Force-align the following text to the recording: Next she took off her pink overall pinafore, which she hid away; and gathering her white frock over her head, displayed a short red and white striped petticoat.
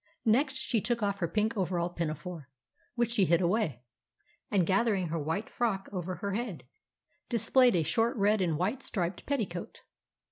Next 0.25 0.55
she 0.55 0.81
took 0.81 1.03
off 1.03 1.19
her 1.19 1.27
pink 1.27 1.55
overall 1.55 1.91
pinafore, 1.91 2.49
which 2.95 3.11
she 3.11 3.25
hid 3.25 3.39
away; 3.39 3.83
and 4.49 4.65
gathering 4.65 5.09
her 5.09 5.19
white 5.19 5.47
frock 5.47 5.87
over 5.91 6.15
her 6.15 6.31
head, 6.33 6.63
displayed 7.29 7.75
a 7.75 7.83
short 7.83 8.17
red 8.17 8.41
and 8.41 8.57
white 8.57 8.81
striped 8.81 9.23
petticoat. 9.27 9.83